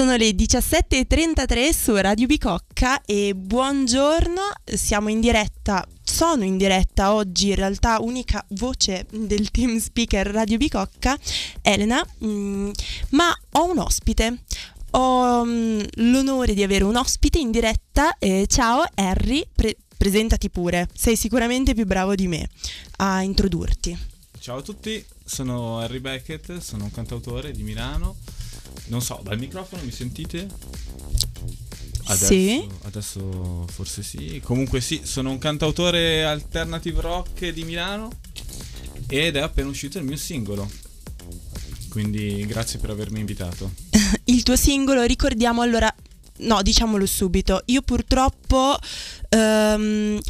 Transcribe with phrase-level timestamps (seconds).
[0.00, 7.50] Sono le 17.33 su Radio Bicocca e buongiorno, siamo in diretta, sono in diretta oggi
[7.50, 11.18] in realtà unica voce del team speaker Radio Bicocca,
[11.60, 12.70] Elena, mm,
[13.10, 14.42] ma ho un ospite.
[14.92, 18.16] Ho mm, l'onore di avere un ospite in diretta.
[18.18, 22.48] Eh, ciao Harry, pre- presentati pure, sei sicuramente più bravo di me
[22.96, 23.98] a introdurti.
[24.38, 28.16] Ciao a tutti, sono Harry Beckett, sono un cantautore di Milano
[28.90, 30.46] non so, dal microfono mi sentite?
[32.04, 32.68] Adesso, sì.
[32.82, 34.40] Adesso forse sì.
[34.42, 38.10] Comunque sì, sono un cantautore alternative rock di Milano
[39.06, 40.68] ed è appena uscito il mio singolo.
[41.88, 43.72] Quindi grazie per avermi invitato.
[44.24, 45.92] il tuo singolo, ricordiamo allora,
[46.38, 48.76] no, diciamolo subito, io purtroppo...
[49.30, 50.20] Um,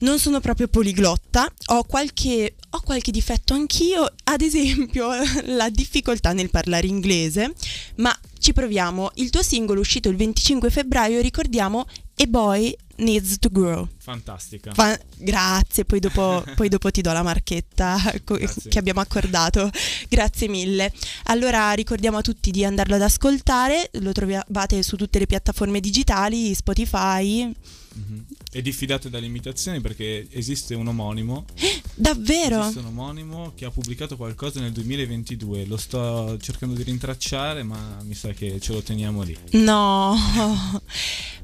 [0.00, 5.08] non sono proprio poliglotta, ho qualche, ho qualche difetto anch'io, ad esempio
[5.46, 7.52] la difficoltà nel parlare inglese,
[7.96, 9.10] ma ci proviamo.
[9.14, 13.88] Il tuo singolo uscito il 25 febbraio, ricordiamo, A Boy Needs to Grow.
[14.08, 14.72] Fantastica.
[14.72, 19.70] Fa- grazie, poi dopo, poi dopo, ti do la marchetta co- che abbiamo accordato.
[20.08, 20.90] Grazie mille.
[21.24, 26.54] Allora ricordiamo a tutti di andarlo ad ascoltare, lo trovate su tutte le piattaforme digitali,
[26.54, 27.54] Spotify.
[27.98, 28.20] Mm-hmm.
[28.52, 31.44] E diffidate dalle imitazioni perché esiste un omonimo.
[31.94, 32.60] Davvero?
[32.60, 35.66] Esiste un omonimo che ha pubblicato qualcosa nel 2022.
[35.66, 39.36] Lo sto cercando di rintracciare, ma mi sa che ce lo teniamo lì.
[39.50, 40.16] No,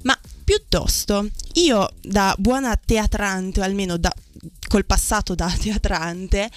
[0.02, 4.12] ma piuttosto io da buona teatrante, o almeno da,
[4.68, 6.48] col passato da teatrante,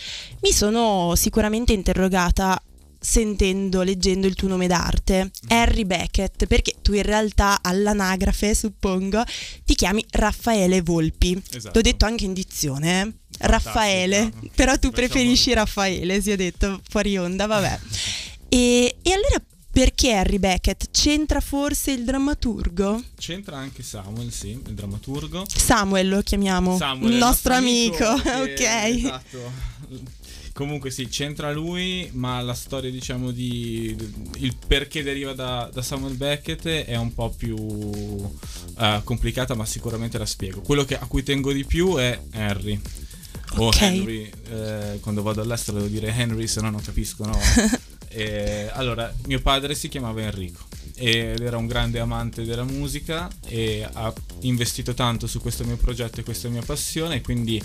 [0.42, 2.62] mi sono sicuramente interrogata
[3.00, 5.30] sentendo, leggendo il tuo nome d'arte, mm.
[5.48, 9.24] Harry Beckett, perché tu in realtà all'anagrafe, suppongo,
[9.66, 11.42] ti chiami Raffaele Volpi.
[11.52, 11.72] Esatto.
[11.74, 13.14] L'ho detto anche in dizione, eh?
[13.40, 17.80] Raffaele, però tu preferisci Raffaele, si è detto fuori onda, vabbè.
[18.50, 19.44] E, e allora
[19.78, 20.90] perché Harry Beckett?
[20.90, 23.00] C'entra forse il drammaturgo?
[23.16, 25.46] C'entra anche Samuel, sì, il drammaturgo.
[25.48, 28.04] Samuel lo chiamiamo, Samuel, il nostro, amico.
[28.04, 28.28] amico.
[28.42, 28.60] ok.
[28.60, 29.52] Esatto
[30.52, 33.96] Comunque sì, c'entra lui, ma la storia diciamo di
[34.38, 40.18] il perché deriva da, da Samuel Beckett è un po' più uh, complicata, ma sicuramente
[40.18, 40.62] la spiego.
[40.62, 42.82] Quello che, a cui tengo di più è Henry.
[43.58, 43.96] O okay.
[43.96, 47.38] Henry, eh, quando vado all'estero devo dire Henry, se no non capiscono.
[48.18, 53.88] e, allora, mio padre si chiamava Enrico ed era un grande amante della musica e
[53.94, 57.62] ha investito tanto su questo mio progetto e questa mia passione, quindi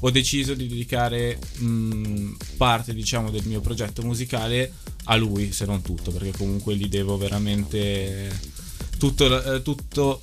[0.00, 4.72] ho deciso di dedicare mh, parte diciamo del mio progetto musicale
[5.04, 8.28] a lui, se non tutto, perché comunque gli devo veramente
[8.98, 10.22] tutto, eh, tutto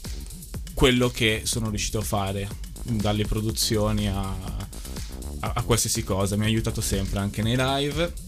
[0.74, 2.50] quello che sono riuscito a fare,
[2.84, 4.20] dalle produzioni a,
[5.40, 8.28] a, a qualsiasi cosa, mi ha aiutato sempre anche nei live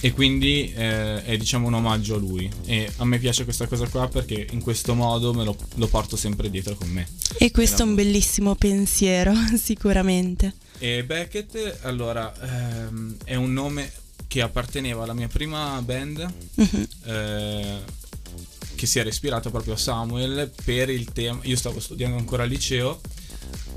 [0.00, 2.50] e quindi eh, è diciamo un omaggio a lui.
[2.64, 6.16] E a me piace questa cosa qua perché in questo modo me lo, lo porto
[6.16, 7.06] sempre dietro con me.
[7.38, 10.54] E questo è un bellissimo pensiero sicuramente.
[10.78, 12.32] E Beckett allora
[12.88, 13.92] ehm, è un nome
[14.26, 16.88] che apparteneva alla mia prima band uh-huh.
[17.04, 17.78] eh,
[18.74, 22.48] che si era ispirato proprio a Samuel per il tema io stavo studiando ancora al
[22.48, 22.98] liceo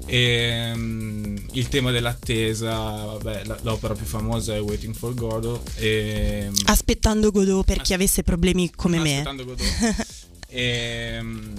[0.06, 5.62] e um, il tema dell'attesa, vabbè, l'opera più famosa è Waiting for Godot.
[5.78, 9.14] E, um, aspettando Godot per chi avesse problemi come me.
[9.14, 9.66] Aspettando Godot.
[10.48, 11.54] e, um,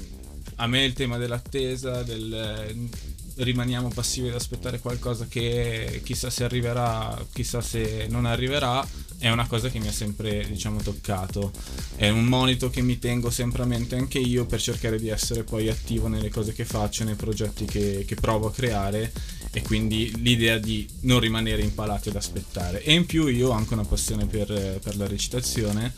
[0.56, 2.88] a me il tema dell'attesa, del
[3.36, 8.86] rimaniamo passivi ad aspettare qualcosa che chissà se arriverà, chissà se non arriverà,
[9.19, 11.52] è una cosa che mi ha sempre diciamo toccato.
[11.97, 15.42] È un monito che mi tengo sempre a mente anche io per cercare di essere
[15.42, 19.12] poi attivo nelle cose che faccio, nei progetti che, che provo a creare
[19.56, 22.82] e quindi l'idea di non rimanere impalati ad aspettare.
[22.82, 24.48] E in più io ho anche una passione per,
[24.82, 25.94] per la recitazione,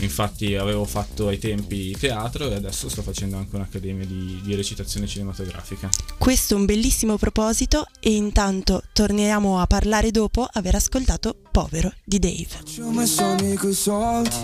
[0.00, 5.06] infatti avevo fatto ai tempi teatro e adesso sto facendo anche un'accademia di, di recitazione
[5.06, 5.88] cinematografica.
[6.18, 12.18] Questo è un bellissimo proposito e intanto torniamo a parlare dopo aver ascoltato Povero di
[12.18, 12.48] Dave.
[12.66, 14.36] Ci ho messo amico i soldi,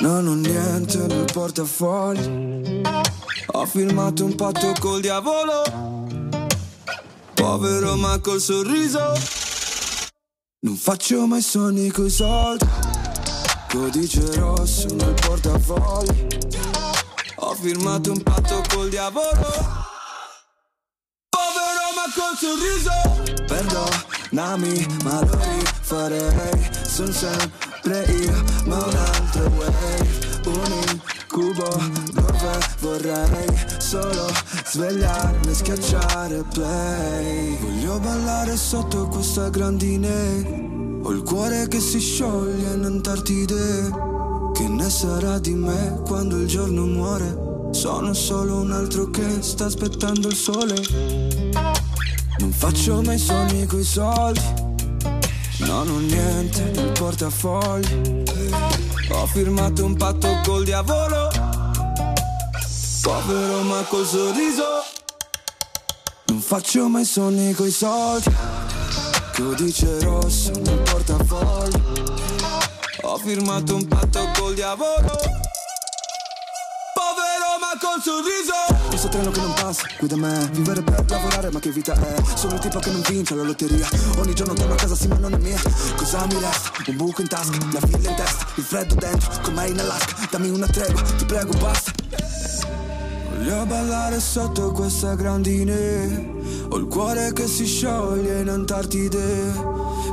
[0.00, 2.80] non ho niente nel portafoglio,
[3.48, 6.04] ho firmato un patto col diavolo
[7.56, 9.12] povero ma col sorriso
[10.62, 12.66] Non faccio mai sogni coi soldi.
[13.68, 16.26] Codice rosso nel portafoglio
[17.36, 19.46] Ho firmato un patto col diavolo.
[21.30, 23.44] Povero ma col sorriso.
[23.46, 26.70] Perdonami ma lo rifarei.
[26.88, 30.42] Sono sempre io ma un altro way.
[30.46, 31.00] Un
[31.34, 31.68] incubo
[32.12, 33.46] dove vorrei
[33.78, 34.30] solo
[34.66, 42.74] svegliarmi e schiacciare play Voglio ballare sotto questa grandine Ho il cuore che si scioglie
[42.74, 43.90] in Antartide
[44.54, 47.52] Che ne sarà di me quando il giorno muore?
[47.72, 50.76] Sono solo un altro che sta aspettando il sole.
[52.38, 54.40] Non faccio mai sogni coi soldi.
[55.58, 58.22] No, non ho niente nel portafoglio.
[59.10, 61.30] Ho firmato un patto col diavolo.
[63.02, 64.64] Povero ma col sorriso.
[66.26, 68.34] Non faccio mai sogni coi soldi.
[69.34, 72.14] Codice rosso nel portafoglio.
[73.02, 75.43] Ho firmato un patto col diavolo.
[77.94, 78.88] Col sorriso.
[78.88, 80.50] Questo treno che non passa qui da me.
[80.52, 82.16] Vivere per lavorare, ma che vita è?
[82.34, 83.88] Sono il tipo che non vince la lotteria.
[84.18, 85.60] Ogni giorno torno a casa, sì, ma non è mia.
[85.94, 86.72] Cosa mi resta?
[86.88, 90.26] Un buco in tasca, la figlia in testa, il freddo dentro, come in Alaska.
[90.28, 91.92] Dammi una tregua, ti prego, basta.
[93.30, 96.32] Voglio ballare sotto questa grandine.
[96.70, 99.52] Ho il cuore che si scioglie in Antartide.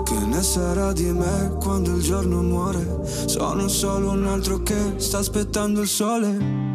[0.03, 3.01] Che ne sarà di me quando il giorno muore?
[3.25, 6.70] Sono solo un altro che sta aspettando il sole.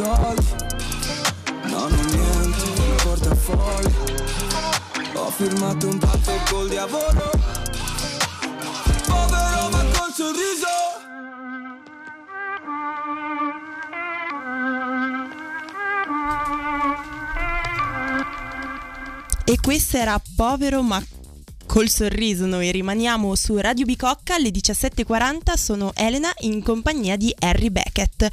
[0.00, 0.46] Soldi.
[1.68, 4.18] No, non ho niente nel portafoglio.
[5.14, 7.30] Ho firmato un patto col diavolo.
[9.06, 10.68] Povero ma col sorriso.
[19.44, 21.02] E questo era Povero ma
[21.66, 22.46] col sorriso.
[22.46, 25.56] Noi rimaniamo su Radio Bicocca alle 17.40.
[25.56, 28.28] Sono Elena in compagnia di Harry Beckett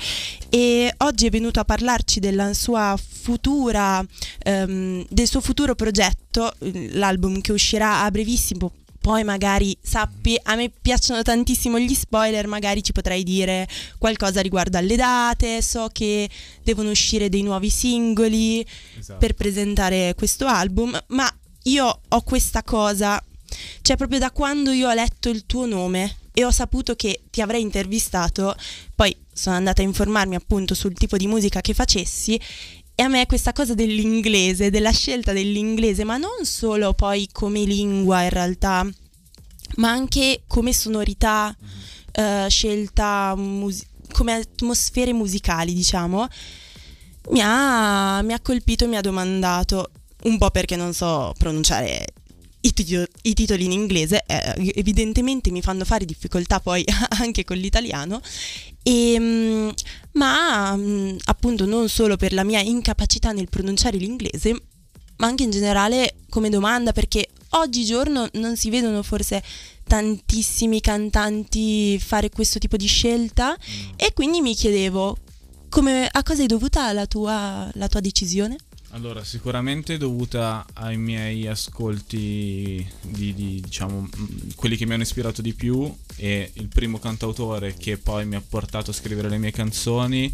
[0.57, 4.03] e oggi è venuto a parlarci della sua futura,
[4.39, 6.51] ehm, del suo futuro progetto,
[6.93, 8.71] l'album che uscirà a brevissimo.
[8.99, 13.67] Poi magari sappi, a me piacciono tantissimo gli spoiler, magari ci potrai dire
[13.99, 16.27] qualcosa riguardo alle date, so che
[16.63, 18.65] devono uscire dei nuovi singoli
[18.97, 19.19] Esatto.
[19.19, 21.31] per presentare questo album, ma
[21.65, 23.23] io ho questa cosa,
[23.83, 27.41] cioè proprio da quando io ho letto il tuo nome e ho saputo che ti
[27.41, 28.55] avrei intervistato,
[28.95, 32.41] poi sono andata a informarmi appunto sul tipo di musica che facessi
[32.95, 38.23] e a me questa cosa dell'inglese, della scelta dell'inglese, ma non solo poi come lingua
[38.23, 38.83] in realtà,
[39.75, 41.55] ma anche come sonorità,
[42.11, 46.25] eh, scelta, mus- come atmosfere musicali, diciamo,
[47.29, 49.91] mi ha, mi ha colpito e mi ha domandato,
[50.23, 52.07] un po' perché non so pronunciare
[52.67, 56.83] i, tito- i titoli in inglese, eh, evidentemente mi fanno fare difficoltà poi
[57.19, 58.21] anche con l'italiano,
[58.83, 59.69] e, mm,
[60.13, 64.61] ma mm, appunto non solo per la mia incapacità nel pronunciare l'inglese,
[65.17, 69.41] ma anche in generale come domanda, perché oggigiorno non si vedono forse
[69.87, 73.57] tantissimi cantanti fare questo tipo di scelta
[73.95, 75.17] e quindi mi chiedevo
[75.69, 78.57] come, a cosa è dovuta la tua, la tua decisione?
[78.97, 84.09] Allora, sicuramente dovuta ai miei ascolti di, di, diciamo,
[84.55, 88.41] quelli che mi hanno ispirato di più e il primo cantautore che poi mi ha
[88.41, 90.33] portato a scrivere le mie canzoni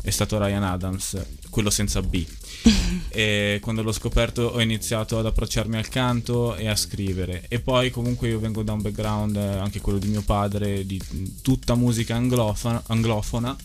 [0.00, 1.20] è stato Ryan Adams,
[1.50, 2.24] quello senza B.
[3.08, 7.90] e quando l'ho scoperto ho iniziato ad approcciarmi al canto e a scrivere e poi
[7.90, 11.00] comunque io vengo da un background eh, anche quello di mio padre di
[11.42, 13.56] tutta musica anglofona, anglofona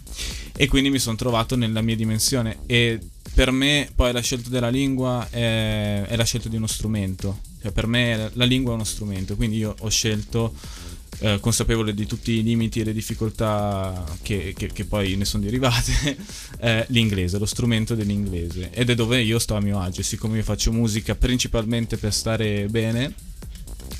[0.56, 3.00] e quindi mi sono trovato nella mia dimensione e
[3.40, 7.72] per me poi la scelta della lingua è, è la scelta di uno strumento cioè
[7.72, 10.54] per me la lingua è uno strumento quindi io ho scelto
[11.20, 15.44] eh, consapevole di tutti i limiti e le difficoltà che, che- che poi ne sono
[15.44, 16.18] derivate,
[16.60, 18.70] eh, l'inglese, lo strumento dell'inglese.
[18.72, 22.68] Ed è dove io sto a mio agio, siccome io faccio musica principalmente per stare
[22.68, 23.14] bene,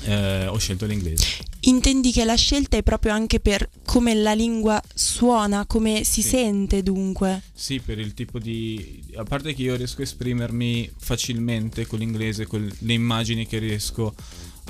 [0.04, 1.49] eh, ho scelto l'inglese.
[1.64, 6.28] Intendi che la scelta è proprio anche per come la lingua suona, come si Sì.
[6.30, 7.42] sente dunque?
[7.52, 9.02] Sì, per il tipo di...
[9.16, 14.14] A parte che io riesco a esprimermi facilmente con l'inglese, con le immagini che riesco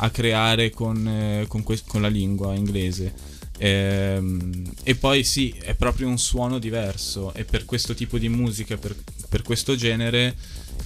[0.03, 3.15] a creare con, eh, con quest- con la lingua inglese.
[3.59, 8.77] Ehm, e poi sì, è proprio un suono diverso e per questo tipo di musica,
[8.79, 8.97] per,
[9.29, 10.35] per questo genere,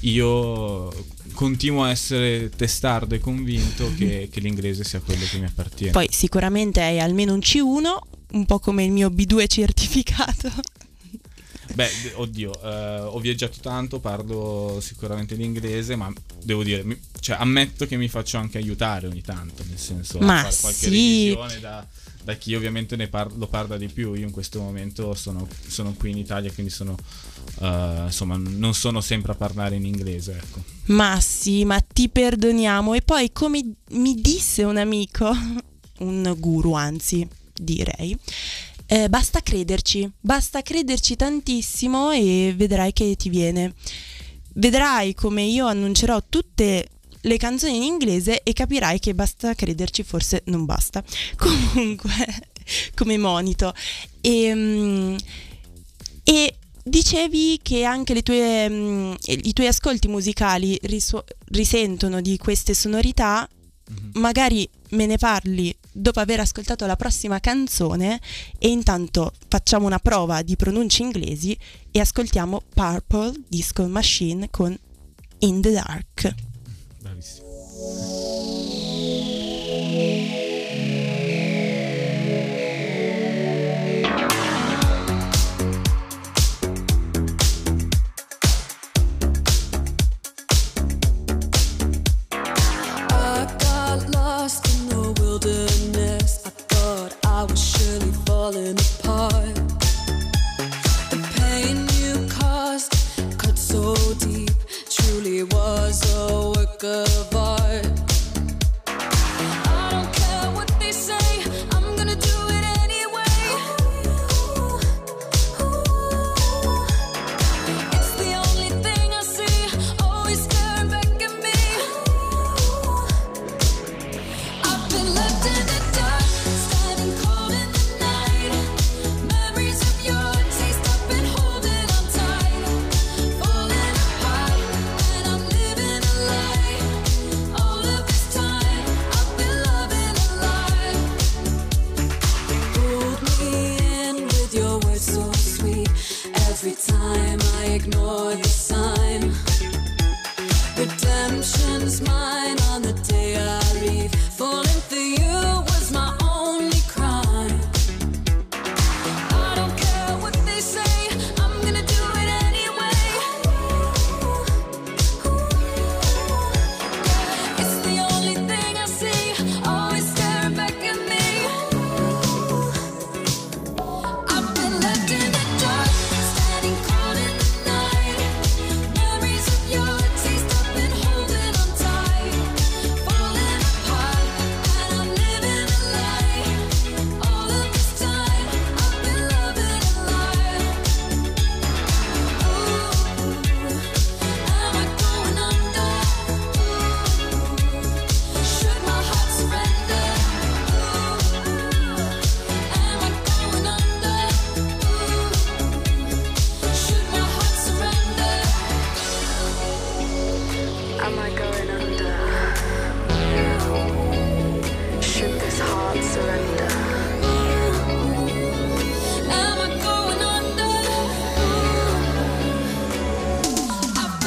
[0.01, 0.91] io
[1.35, 5.93] continuo a essere testardo e convinto che, che l'inglese sia quello che mi appartiene.
[5.93, 7.97] Poi sicuramente hai almeno un C1,
[8.33, 10.51] un po' come il mio B2 certificato.
[11.75, 16.13] Beh, oddio, eh, ho viaggiato tanto, parlo sicuramente l'inglese, ma
[16.43, 20.25] devo dire, mi- cioè, ammetto che mi faccio anche aiutare ogni tanto, nel senso, a
[20.25, 21.35] Ma fare qualche sì.
[21.35, 21.87] revisione da,
[22.25, 24.15] da chi ovviamente ne par- lo parla di più.
[24.15, 26.97] Io in questo momento sono, sono qui in Italia, quindi sono,
[27.61, 30.63] eh, insomma, non sono sempre a parlare in inglese, ecco.
[30.87, 32.95] Ma sì, ma ti perdoniamo.
[32.95, 35.31] E poi come mi disse un amico,
[36.01, 38.17] un guru anzi, direi.
[38.87, 43.75] Eh, basta crederci, basta crederci tantissimo e vedrai che ti viene.
[44.55, 46.89] Vedrai come io annuncerò tutte
[47.25, 51.03] le canzoni in inglese e capirai che basta crederci, forse non basta.
[51.37, 52.11] Comunque,
[52.95, 53.73] come monito.
[54.21, 55.17] E, um,
[56.23, 63.49] e dicevi che anche tue, um, i tuoi ascolti musicali risu- risentono di queste sonorità.
[63.91, 64.11] Mm-hmm.
[64.15, 68.21] Magari me ne parli dopo aver ascoltato la prossima canzone
[68.59, 71.57] e intanto facciamo una prova di pronunce inglesi
[71.91, 74.77] e ascoltiamo Purple Disco Machine con
[75.41, 76.35] In the Dark.
[77.85, 78.74] Música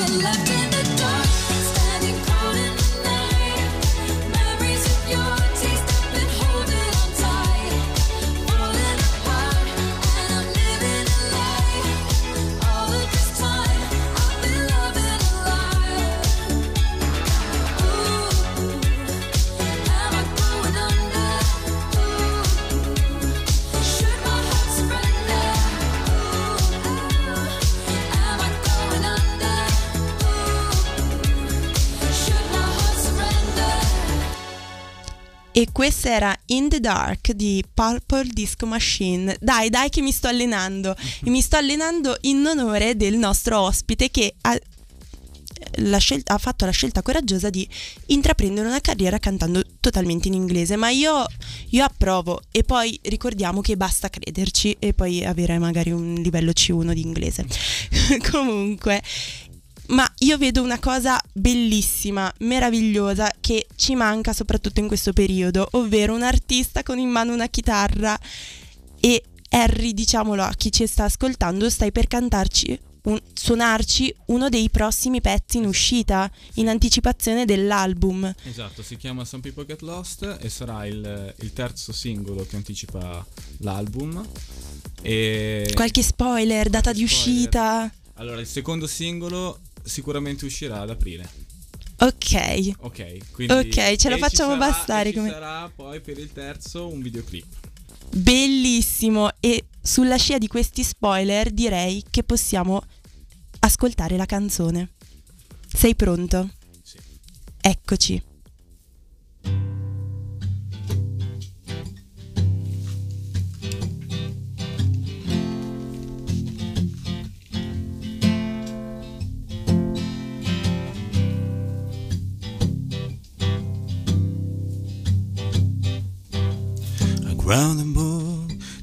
[0.09, 0.66] E
[35.77, 39.37] questa era In the Dark di Purple Disco Machine.
[39.39, 40.95] Dai, dai che mi sto allenando.
[41.23, 44.59] E mi sto allenando in onore del nostro ospite che ha,
[45.99, 47.69] scelta, ha fatto la scelta coraggiosa di
[48.07, 50.77] intraprendere una carriera cantando totalmente in inglese.
[50.77, 51.23] Ma io,
[51.69, 56.91] io approvo e poi ricordiamo che basta crederci e poi avere magari un livello C1
[56.91, 57.45] di inglese.
[58.31, 59.03] Comunque
[59.87, 66.13] ma io vedo una cosa bellissima, meravigliosa, che ci manca soprattutto in questo periodo, ovvero
[66.13, 68.17] un artista con in mano una chitarra
[68.99, 74.69] e Harry, diciamolo a chi ci sta ascoltando, stai per cantarci, un, suonarci uno dei
[74.69, 78.33] prossimi pezzi in uscita, in anticipazione dell'album.
[78.43, 83.25] Esatto, si chiama Some People Get Lost e sarà il, il terzo singolo che anticipa
[83.59, 84.25] l'album.
[85.01, 85.71] E...
[85.73, 87.35] Qualche spoiler, data Qualche di spoiler.
[87.35, 87.91] uscita?
[88.15, 91.29] Allora, il secondo singolo sicuramente uscirà ad aprile.
[91.99, 92.71] Ok.
[92.79, 95.09] Ok, quindi Ok, ce la facciamo sarà, bastare.
[95.09, 95.29] E come...
[95.29, 97.45] sarà poi per il terzo un videoclip.
[98.15, 102.81] Bellissimo e sulla scia di questi spoiler direi che possiamo
[103.59, 104.91] ascoltare la canzone.
[105.73, 106.49] Sei pronto?
[106.83, 106.97] Sì.
[107.59, 108.23] Eccoci.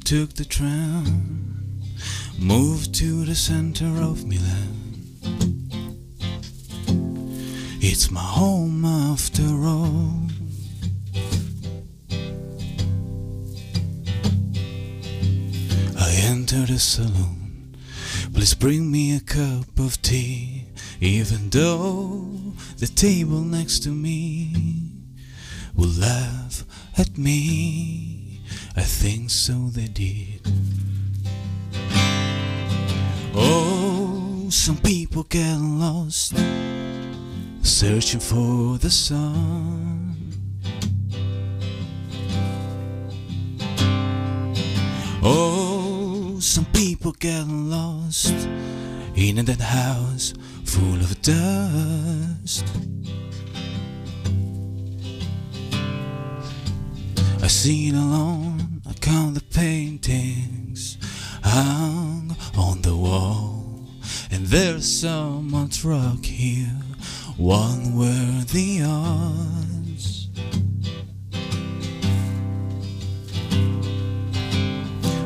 [0.04, 1.82] Took the tram,
[2.38, 5.18] moved to the center of Milan.
[7.80, 10.28] It's my home after all.
[15.98, 17.76] I enter the saloon.
[18.32, 20.66] Please bring me a cup of tea,
[21.00, 24.92] even though the table next to me
[25.74, 26.64] will laugh
[26.96, 28.13] at me.
[28.76, 30.40] I think so they did.
[33.34, 36.34] Oh, some people get lost
[37.62, 40.16] searching for the sun.
[45.22, 48.48] Oh, some people get lost
[49.14, 52.64] in a that house full of dust.
[57.42, 58.53] I sit alone, I
[59.04, 60.96] count the paintings
[61.42, 63.84] hung on the wall,
[64.30, 66.80] and there's someone struck here,
[67.36, 70.30] one where the odds.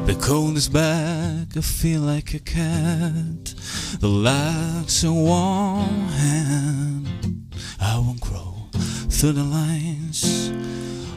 [0.06, 3.54] The cold is back, I feel like a cat
[4.00, 7.54] The likes a warm hand.
[7.80, 8.70] I won't crawl
[9.08, 10.37] through the lines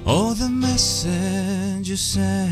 [0.06, 2.52] or the message you sent.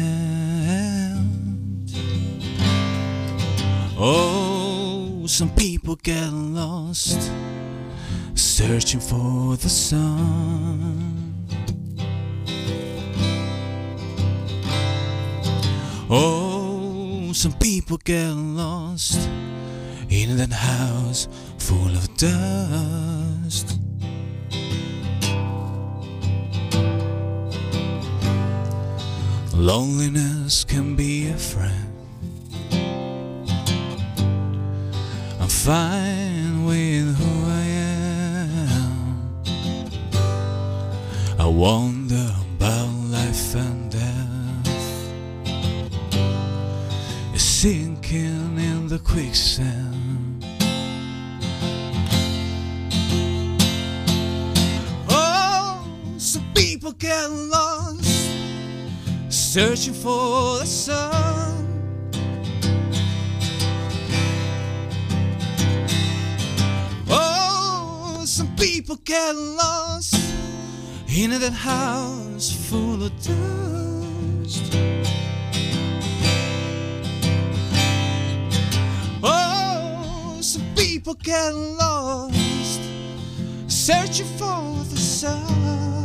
[3.98, 7.32] Oh, some people get lost
[8.36, 11.46] searching for the sun.
[16.10, 19.29] Oh, some people get lost
[20.10, 21.27] in that house
[21.58, 23.78] full of dust.
[29.59, 31.91] Loneliness can be a friend.
[35.37, 37.63] I'm fine with who I
[38.87, 39.43] am.
[41.37, 45.11] I wonder about life and death.
[47.33, 50.45] It's Sinking in the quicksand.
[55.09, 55.85] Oh,
[56.17, 57.58] some people get lost
[59.51, 61.66] searching for the sun.
[67.09, 70.14] Oh, some people get lost
[71.07, 74.72] in that house full of dust.
[79.24, 82.81] Oh, some people get lost
[83.68, 85.99] searching for the sun.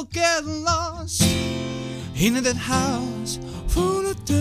[0.00, 1.22] Some people get lost
[2.16, 4.40] in that house full of dust.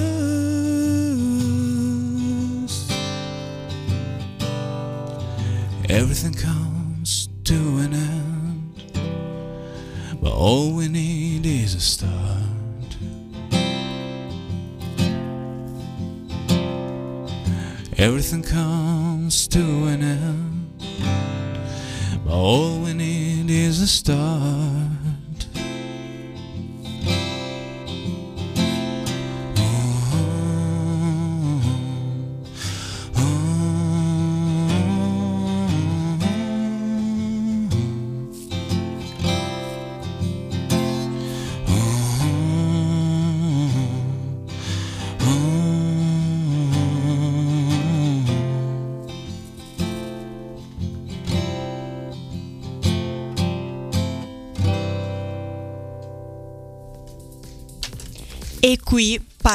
[5.89, 8.73] Everything comes to an end,
[10.21, 12.13] but all we need is a start.
[17.97, 20.69] Everything comes to an end,
[22.23, 24.88] but all we need is a start.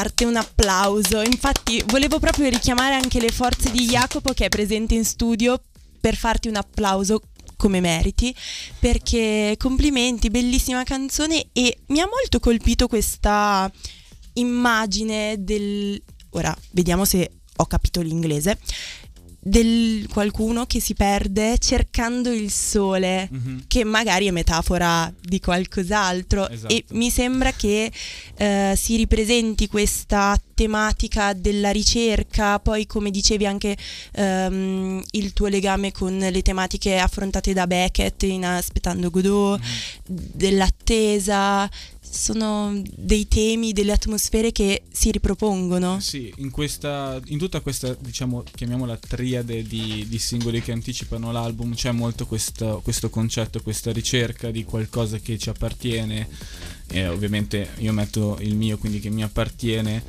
[0.04, 1.22] Parte un applauso.
[1.22, 5.58] Infatti volevo proprio richiamare anche le forze di Jacopo che è presente in studio
[5.98, 7.22] per farti un applauso
[7.56, 8.34] come meriti
[8.78, 13.70] perché complimenti, bellissima canzone e mi ha molto colpito questa
[14.34, 18.58] immagine del ora vediamo se ho capito l'inglese
[19.46, 23.64] del qualcuno che si perde cercando il sole Mhm.
[23.68, 26.72] che magari è metafora di qualcos'altro Esatto.
[26.74, 27.92] e mi sembra che
[28.36, 33.76] eh, si ripresenti questa tematica della ricerca, poi come dicevi anche
[34.12, 40.16] ehm, il tuo legame con le tematiche affrontate da Beckett in Aspettando Godot, Mhm.
[40.32, 41.68] dell'attesa.
[42.14, 45.98] Sono dei temi, delle atmosfere che si ripropongono.
[46.00, 51.74] Sì, in, questa, in tutta questa, diciamo, chiamiamola triade di, di singoli che anticipano l'album,
[51.74, 56.28] c'è molto questo, questo concetto, questa ricerca di qualcosa che ci appartiene.
[56.86, 60.02] E ovviamente io metto il mio, quindi che mi appartiene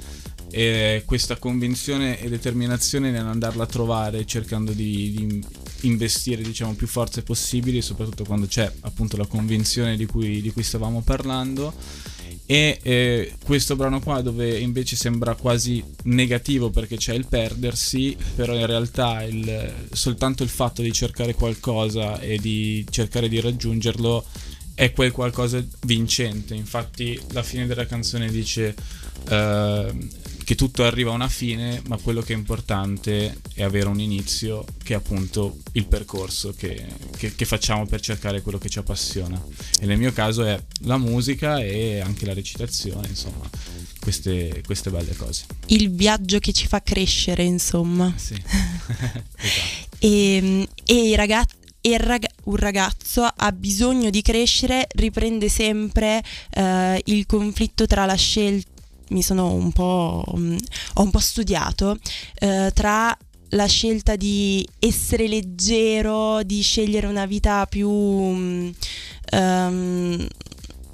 [0.52, 5.46] e questa convinzione e determinazione nell'andarla a trovare cercando di, di,
[5.82, 10.64] investire diciamo più forze possibili soprattutto quando c'è appunto la convinzione di cui, di cui
[10.64, 11.74] stavamo parlando.
[12.48, 18.54] E eh, questo brano qua dove invece sembra quasi negativo perché c'è il perdersi però
[18.54, 24.24] in realtà il, soltanto il fatto di cercare qualcosa e di cercare di raggiungerlo
[24.76, 26.54] è quel qualcosa vincente.
[26.54, 28.76] Infatti la fine della canzone dice
[29.30, 30.08] uh,
[30.46, 34.64] che tutto arriva a una fine, ma quello che è importante è avere un inizio
[34.84, 36.86] che è appunto il percorso che,
[37.18, 39.44] che, che, facciamo per cercare quello che ci appassiona.
[39.82, 43.50] E nel mio caso è la musica e anche la recitazione, insomma,
[44.00, 45.46] queste, queste belle cose.
[45.68, 48.14] Il viaggio che ci fa crescere, insomma.
[48.16, 48.36] Sì.
[48.40, 49.98] esatto.
[49.98, 57.02] e, e i ragazzi e rag- un ragazzo ha bisogno di crescere, riprende sempre eh,
[57.06, 58.75] il conflitto tra la scelta
[59.10, 60.58] mi sono un po', um,
[60.96, 61.98] ho un po' studiato
[62.40, 63.16] eh, tra
[63.50, 68.74] la scelta di essere leggero, di scegliere una vita più um,
[69.32, 70.28] um,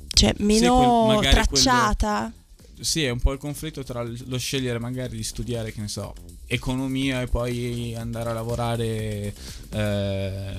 [0.07, 2.31] cioè meno sì, tracciata.
[2.31, 5.87] Quello, sì, è un po' il conflitto tra lo scegliere magari di studiare, che ne
[5.87, 6.13] so,
[6.47, 9.33] economia e poi andare a lavorare
[9.71, 10.53] eh,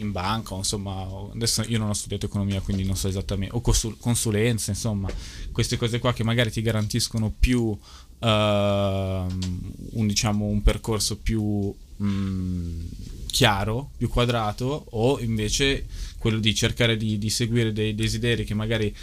[0.00, 3.62] in banca, insomma, adesso io non ho studiato economia, quindi non so esattamente, o
[3.98, 5.08] consulenza, insomma,
[5.52, 12.88] queste cose qua che magari ti garantiscono più uh, un, diciamo, un percorso più um,
[13.26, 15.86] chiaro, più quadrato, o invece
[16.18, 18.94] quello di cercare di, di seguire dei desideri che magari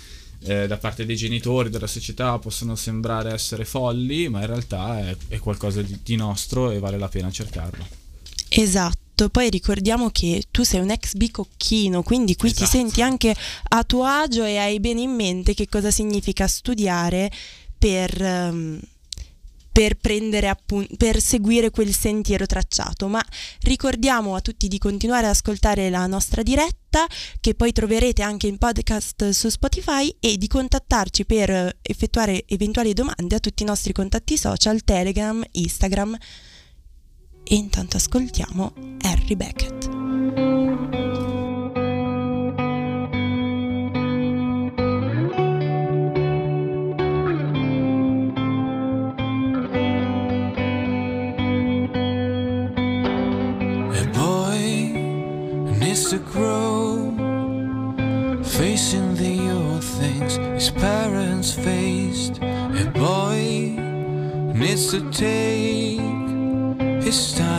[0.41, 5.17] eh, da parte dei genitori, della società possono sembrare essere folli, ma in realtà è,
[5.29, 7.85] è qualcosa di, di nostro e vale la pena cercarlo.
[8.49, 12.65] Esatto poi ricordiamo che tu sei un ex bicocchino, quindi qui esatto.
[12.65, 13.35] ti senti anche
[13.69, 17.31] a tuo agio e hai bene in mente che cosa significa studiare
[17.77, 18.79] per, um,
[19.71, 19.97] per,
[20.45, 23.07] appun- per seguire quel sentiero tracciato.
[23.07, 23.23] Ma
[23.61, 27.05] ricordiamo a tutti di continuare ad ascoltare la nostra diretta,
[27.39, 33.35] che poi troverete anche in podcast su Spotify, e di contattarci per effettuare eventuali domande
[33.35, 36.17] a tutti i nostri contatti social, Telegram, Instagram
[37.47, 39.93] e intanto ascoltiamo Harry Beckett.
[64.91, 65.84] To take
[67.15, 67.54] this time.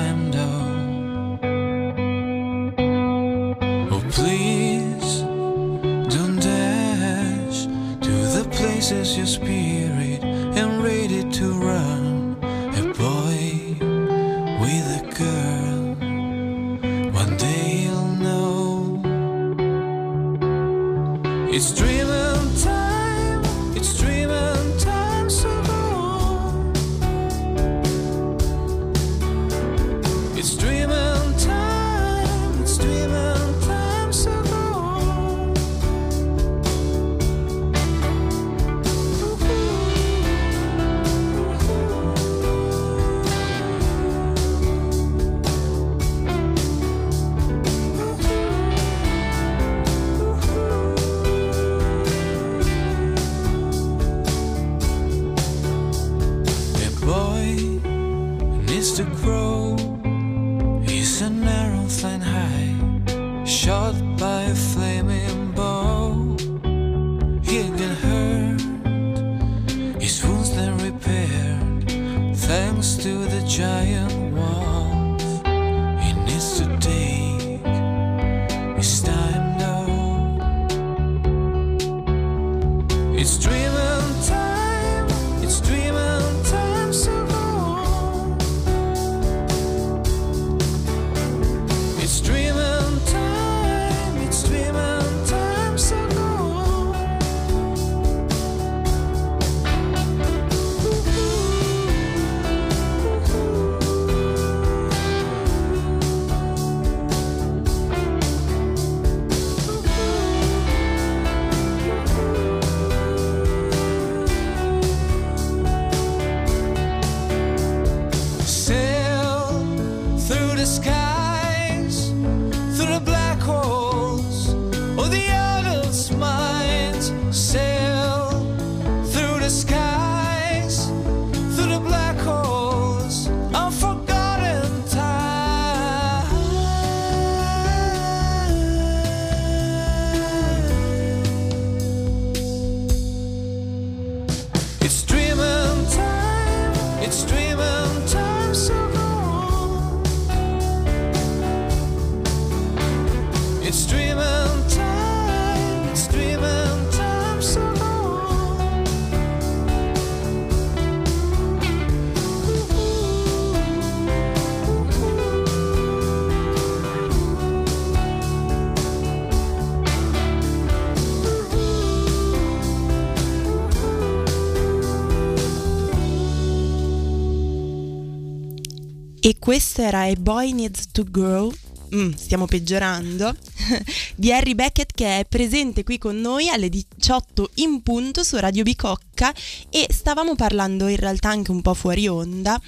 [179.26, 181.52] E questo era A Boy Needs to Grow.
[181.92, 183.34] Mm, stiamo peggiorando
[184.14, 188.62] di Harry Beckett che è presente qui con noi alle 18 in punto su Radio
[188.62, 189.34] Bicocca
[189.68, 192.60] e stavamo parlando in realtà anche un po' fuori onda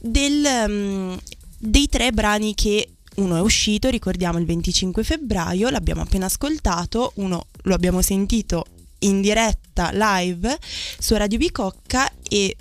[0.00, 1.14] del, mm,
[1.56, 7.46] dei tre brani che uno è uscito, ricordiamo il 25 febbraio, l'abbiamo appena ascoltato, uno
[7.62, 8.66] lo abbiamo sentito
[8.98, 10.58] in diretta live
[10.98, 12.54] su Radio Bicocca e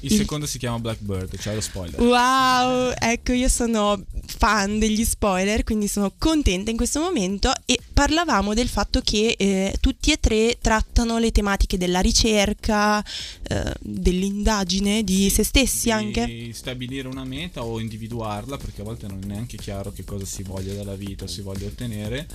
[0.00, 2.00] Il Il- secondo si chiama Blackbird, cioè lo spoiler.
[2.00, 8.54] Wow, ecco io sono fan degli spoiler, quindi sono contenta in questo momento e parlavamo
[8.54, 13.02] del fatto che eh, tutti e tre trattano le tematiche della ricerca,
[13.48, 16.50] eh, dell'indagine di se stessi di anche.
[16.52, 20.42] stabilire una meta o individuarla perché a volte non è neanche chiaro che cosa si
[20.42, 22.26] voglia dalla vita si voglia ottenere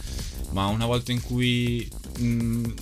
[0.51, 1.87] ma una volta in cui
[2.19, 2.73] mh,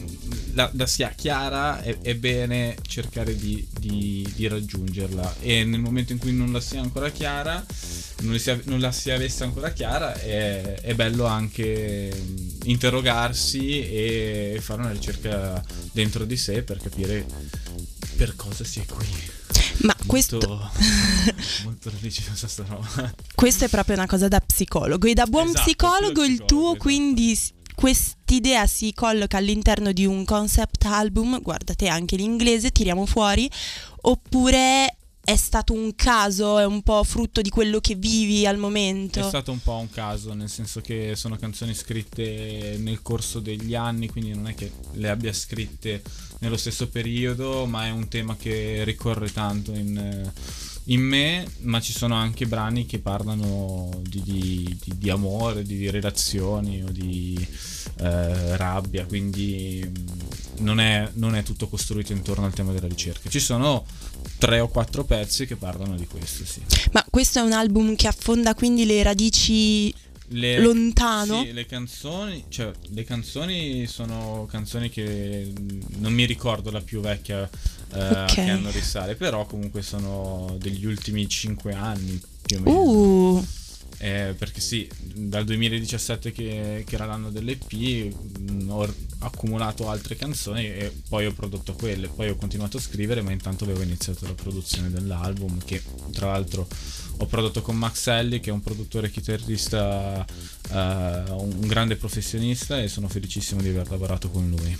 [0.53, 6.13] la, la sia chiara è, è bene cercare di, di- di raggiungerla e nel momento
[6.13, 7.63] in cui non la sia ancora chiara
[8.21, 12.11] non, sia, non la sia avessa ancora chiara è, è bello anche
[12.63, 17.25] interrogarsi e fare una ricerca dentro di sé per capire
[18.15, 19.07] per cosa si è qui.
[19.77, 20.39] Ma molto, questo,
[21.63, 23.11] molto religiosa sta roba.
[23.33, 25.07] questo è proprio una cosa da psicologo.
[25.07, 26.77] E da buon Esatto, psicologo il tuo esatto.
[26.77, 27.35] quindi
[27.81, 33.49] quest'idea si colloca all'interno di un concept album, guardate anche l'inglese, tiriamo fuori,
[34.01, 39.19] oppure è stato un caso, è un po' frutto di quello che vivi al momento?
[39.19, 43.75] È stato un po' un caso, nel senso che sono canzoni scritte nel corso degli
[43.75, 46.01] anni, quindi non è che le abbia scritte
[46.39, 50.31] nello stesso periodo, ma è un tema che ricorre tanto in,
[50.85, 55.89] in me, ma ci sono anche brani che parlano di, di- di- di amore, di,
[55.91, 57.47] relazioni o di
[57.99, 60.05] eh, rabbia, quindi mm,
[60.59, 63.29] non è, non è tutto costruito intorno al tema della ricerca.
[63.29, 63.85] Ci sono
[64.37, 66.61] tre o quattro pezzi che parlano di questo, sì.
[66.91, 69.93] Ma questo è un album che affonda quindi le radici
[70.29, 71.43] Le- lontano?
[71.43, 77.01] Sì, le canzoni, cioè le canzoni sono canzoni che mh, non mi ricordo la più
[77.01, 77.47] vecchia
[77.93, 78.33] eh, a Ok.
[78.33, 82.79] che anno risale, però comunque sono degli ultimi 5 anni più o meno.
[82.79, 83.45] Uh,
[84.03, 90.65] Eh, perché sì, dal 2017 che, che era l'anno dell'EP mh, ho accumulato altre canzoni
[90.65, 94.33] e poi ho prodotto quelle, poi ho continuato a scrivere, ma intanto avevo iniziato la
[94.33, 95.83] produzione dell'album che
[96.13, 96.67] tra l'altro
[97.17, 100.25] ho prodotto con Max Ellie che è un produttore chitarrista,
[100.71, 104.75] eh, un grande professionista e sono felicissimo di aver lavorato con lui.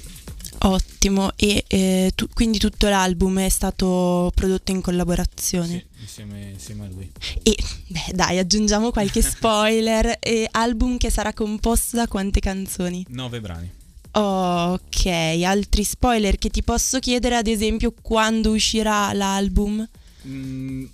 [1.01, 1.31] Ottimo.
[1.35, 5.67] E eh, tu- quindi tutto l'album è stato prodotto in collaborazione?
[5.67, 7.11] Sì, insieme, insieme a lui.
[7.41, 7.55] E
[7.87, 10.17] beh, dai, aggiungiamo qualche spoiler.
[10.19, 13.05] E album che sarà composto da quante canzoni?
[13.09, 13.71] Nove brani.
[14.13, 19.87] Ok, altri spoiler che ti posso chiedere, ad esempio, quando uscirà l'album?
[20.27, 20.85] Mm,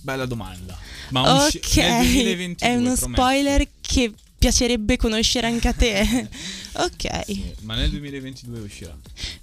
[0.00, 0.76] bella domanda.
[1.10, 3.08] Ma usci- ok, 2022, è uno promesso.
[3.10, 6.00] spoiler che piacerebbe conoscere anche a te.
[6.76, 7.24] ok.
[7.26, 8.96] Sì, ma nel 2022 uscirà.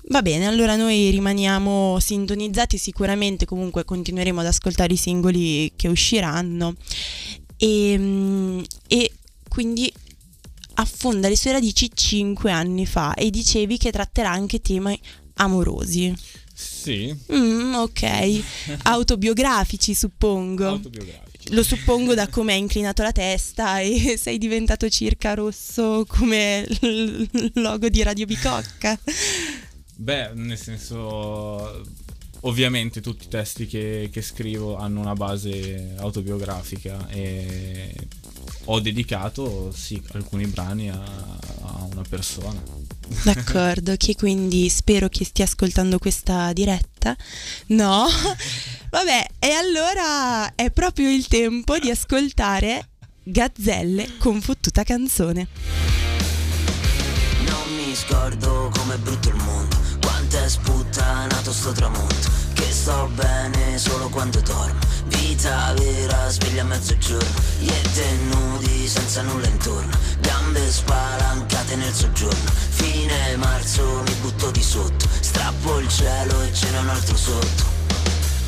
[0.09, 6.73] Va bene, allora noi rimaniamo sintonizzati, sicuramente comunque continueremo ad ascoltare i singoli che usciranno
[7.57, 9.11] e, mm, e
[9.47, 9.93] quindi
[10.79, 14.99] affonda le sue radici 5 anni fa e dicevi che tratterà anche temi
[15.35, 16.11] amorosi.
[16.55, 18.41] Sì, Mm, ok,
[18.83, 20.67] autobiografici suppongo.
[20.69, 21.26] autobiografici.
[21.49, 27.51] Lo suppongo da come hai inclinato la testa e sei diventato circa rosso come il
[27.55, 28.99] logo di Radio Bicocca.
[29.95, 31.83] Beh, nel senso,
[32.41, 37.93] ovviamente tutti i testi che, che scrivo hanno una base autobiografica e
[38.65, 42.61] ho dedicato sì, alcuni brani a, a una persona.
[43.23, 47.15] D'accordo, che quindi spero che stia ascoltando questa diretta.
[47.67, 48.05] No?
[48.89, 52.89] Vabbè, e allora è proprio il tempo di ascoltare
[53.23, 55.47] Gazzelle con fottuta canzone.
[57.45, 63.77] Non mi scordo com'è brutto il mondo Quanto è sputtanato sto tramonto Che sto bene
[63.77, 64.79] solo quando dormo.
[65.05, 69.95] Vita vera, sveglia a mezzogiorno Io te nudi senza nulla intorno.
[70.21, 75.07] Gambe spalancate nel soggiorno Fine marzo mi butto di sotto.
[75.19, 77.63] Strappo il cielo e ce n'è un altro sotto.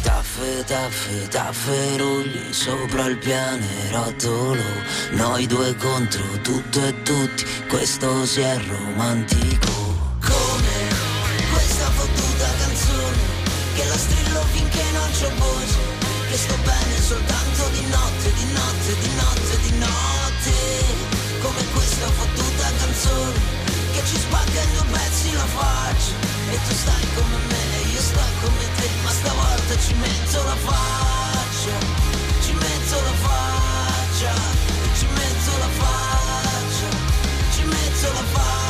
[0.01, 4.63] Taffe, taffe, tafferugli sopra il pianerottolo.
[5.11, 9.88] Noi due contro tutto e tutti, questo si è romantico
[15.09, 15.73] Proncio Boys
[16.29, 20.53] Che sto bene soltanto di notte, di notte, di notte, di notte.
[21.41, 23.39] Come questa fottuta canzone
[23.93, 26.13] Che ci spacca in due pezzi la faccia.
[26.51, 30.55] E tu stai come me e io sto come te Ma stavolta ci metto la
[30.55, 31.77] faccia
[32.43, 34.33] Ci metto la faccia
[34.93, 36.89] Ci metto la faccia
[37.55, 38.68] Ci metto la faccia.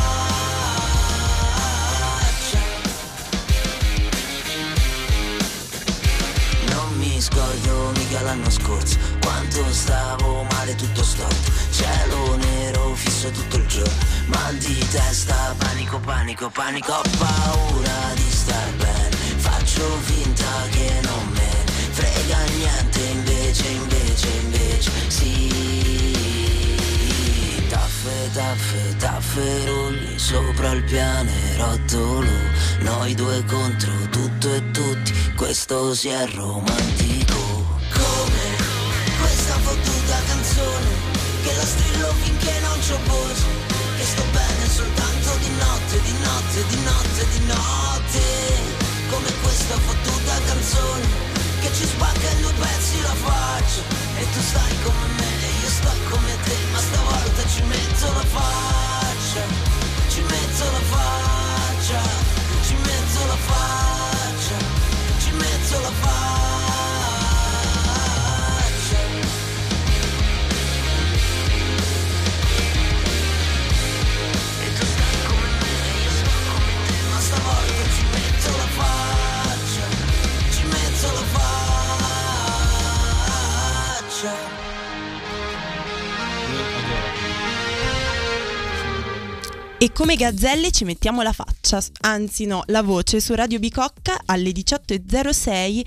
[7.19, 8.97] Mi scordo mica l'anno scorso.
[9.21, 11.51] Quanto stavo male tutto storto.
[11.69, 13.93] Cielo nero fisso tutto il giorno.
[14.27, 16.93] Mal di testa, panico, panico, panico.
[16.93, 19.15] Ho paura di star bene.
[19.35, 21.49] Faccio finta che non me
[21.91, 22.99] frega niente.
[22.99, 25.37] Invece, invece, invece sì.
[27.67, 36.25] Taffe, taffe, tafferugli Sopra il pianerottolo Noi due contro tutto e tutti Questo si è
[36.33, 37.35] romantico.
[37.91, 38.45] Come?
[39.19, 40.87] Questa fottuta canzone
[41.43, 43.43] Che la strillo finché non c'ho voce
[43.97, 48.23] Che sto bene soltanto di notte, di notte, di notte, di notte.
[49.09, 51.07] Come questa fottuta canzone
[51.59, 53.81] Che ci spacca in due pezzi la faccia
[54.15, 58.25] E tu stai come me e io sto come te Ma stavolta ci metto la
[58.25, 59.43] faccia
[60.07, 62.28] Ci metto la faccia
[62.69, 64.57] Ci metto la faccia
[65.17, 66.58] Ci metto la faccia
[89.81, 94.51] E come gazzelle ci mettiamo la faccia, anzi no, la voce su Radio Bicocca alle
[94.51, 95.85] 18.06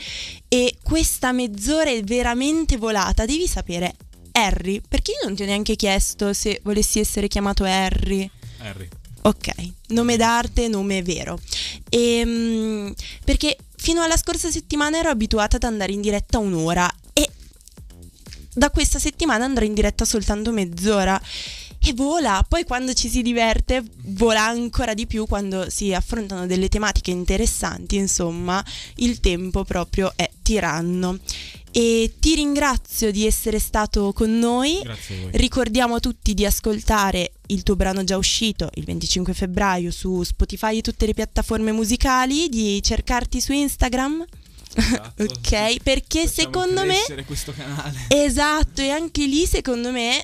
[0.49, 3.95] e questa mezz'ora è veramente volata, devi sapere.
[4.33, 8.31] Harry, perché io non ti ho neanche chiesto se volessi essere chiamato Harry.
[8.61, 8.89] Harry.
[9.25, 9.51] Ok,
[9.89, 11.39] nome d'arte, nome vero.
[11.91, 17.29] Ehm, perché fino alla scorsa settimana ero abituata ad andare in diretta un'ora e
[18.55, 21.21] da questa settimana andrò in diretta soltanto mezz'ora.
[21.85, 26.69] E vola, poi quando ci si diverte vola ancora di più quando si affrontano delle
[26.69, 28.65] tematiche interessanti, insomma,
[28.97, 31.19] il tempo proprio è tiranno.
[31.75, 34.79] E ti ringrazio di essere stato con noi.
[34.83, 35.31] Grazie a voi.
[35.33, 40.79] Ricordiamo a tutti di ascoltare il tuo brano già uscito il 25 febbraio su Spotify
[40.79, 44.25] e tutte le piattaforme musicali, di cercarti su Instagram.
[44.75, 45.23] Esatto.
[45.25, 48.07] ok, perché Facciamo secondo me questo canale.
[48.09, 50.23] Esatto, e anche lì secondo me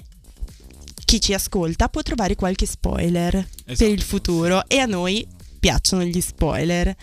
[1.08, 3.90] chi ci ascolta può trovare qualche spoiler per Esatto.
[3.90, 5.26] il futuro e a noi
[5.58, 6.94] piacciono gli spoiler.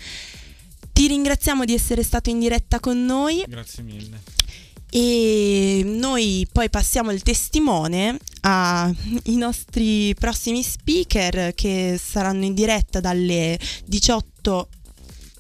[0.93, 4.21] Ti ringraziamo di essere stato in diretta con noi Grazie mille.
[4.91, 8.93] e noi poi passiamo il testimone ai
[9.37, 14.69] nostri prossimi speaker che saranno in diretta dalle 18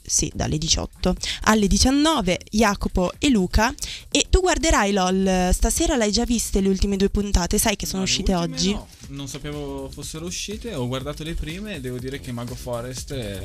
[0.05, 3.73] sì, dalle 18 alle 19, Jacopo e Luca.
[4.11, 7.99] E tu guarderai LOL, stasera l'hai già viste le ultime due puntate, sai che sono
[7.99, 8.71] No, uscite oggi?
[8.71, 13.13] no, non sapevo fossero uscite, ho guardato le prime e devo dire che Mago Forest
[13.13, 13.41] è,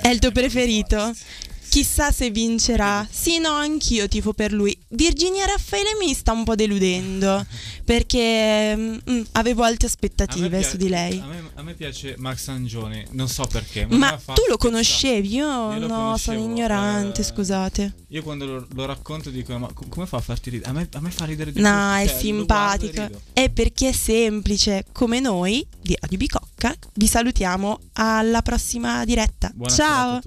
[0.00, 0.96] È il tuo Mago preferito?
[0.98, 1.24] Forest.
[1.68, 3.06] Chissà se vincerà.
[3.10, 4.76] Sì, no, anch'io tifo per lui.
[4.88, 7.44] Virginia Raffaele mi sta un po' deludendo
[7.84, 11.18] perché mm, avevo alte aspettative piace- su di lei.
[11.18, 13.86] A me, a me piace Max Angioni, non so perché.
[13.86, 15.34] Ma fa tu lo conoscevi?
[15.34, 17.94] Io, Io lo no, sono ignorante, eh, scusate.
[18.08, 20.70] Io quando lo, lo racconto dico, ma co- come fa a farti ridere?
[20.70, 22.04] A me, a me fa ridere di No, più.
[22.04, 22.18] è Cioè,
[23.06, 23.20] rido.
[23.32, 24.84] È perché è semplice.
[24.92, 29.50] Come noi di Radio Bicocca, vi salutiamo alla prossima diretta.
[29.54, 30.20] Buona Ciao!